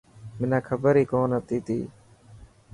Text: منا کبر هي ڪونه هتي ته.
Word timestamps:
منا 0.39 0.59
کبر 0.67 0.93
هي 1.01 1.05
ڪونه 1.11 1.37
هتي 1.39 1.59
ته. 1.65 1.79